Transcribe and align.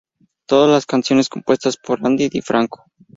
Todas 0.47 0.67
las 0.71 0.87
canciones 0.87 1.29
compuestas 1.29 1.77
por 1.77 2.03
Ani 2.03 2.27
DiFranco. 2.27 2.85